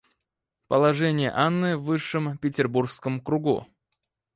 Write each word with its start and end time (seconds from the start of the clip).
Положение 0.67 1.29
Анны 1.31 1.77
в 1.77 1.83
высшем 1.83 2.35
Петербургском 2.39 3.21
кругу. 3.21 3.67